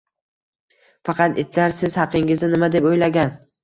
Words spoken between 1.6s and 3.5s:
siz haqingizda nima deb o'ylagan